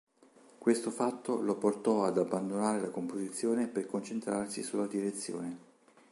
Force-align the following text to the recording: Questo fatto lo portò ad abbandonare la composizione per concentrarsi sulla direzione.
Questo 0.57 0.89
fatto 0.89 1.41
lo 1.41 1.57
portò 1.59 2.05
ad 2.05 2.17
abbandonare 2.17 2.81
la 2.81 2.89
composizione 2.89 3.67
per 3.67 3.85
concentrarsi 3.85 4.63
sulla 4.63 4.87
direzione. 4.87 5.57